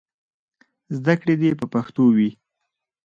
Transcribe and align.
زدهکړې 0.95 1.35
دې 1.41 1.51
په 1.59 1.65
پښتو 1.73 2.03
وي. 2.15 2.29